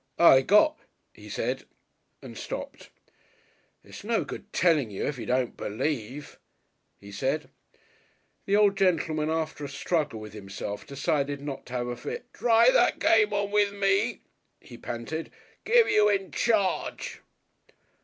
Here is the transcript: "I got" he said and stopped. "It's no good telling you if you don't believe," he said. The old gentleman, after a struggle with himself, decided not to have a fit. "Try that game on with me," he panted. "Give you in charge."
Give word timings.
"I 0.17 0.41
got" 0.41 0.79
he 1.13 1.29
said 1.29 1.65
and 2.23 2.35
stopped. 2.35 2.89
"It's 3.83 4.03
no 4.03 4.23
good 4.23 4.51
telling 4.51 4.89
you 4.89 5.05
if 5.05 5.19
you 5.19 5.27
don't 5.27 5.55
believe," 5.55 6.39
he 6.99 7.11
said. 7.11 7.51
The 8.47 8.55
old 8.55 8.75
gentleman, 8.77 9.29
after 9.29 9.63
a 9.63 9.69
struggle 9.69 10.19
with 10.19 10.33
himself, 10.33 10.87
decided 10.87 11.39
not 11.39 11.67
to 11.67 11.73
have 11.73 11.85
a 11.87 11.95
fit. 11.95 12.25
"Try 12.33 12.71
that 12.71 12.97
game 12.97 13.31
on 13.31 13.51
with 13.51 13.73
me," 13.73 14.21
he 14.59 14.75
panted. 14.75 15.29
"Give 15.65 15.87
you 15.87 16.09
in 16.09 16.31
charge." 16.31 17.21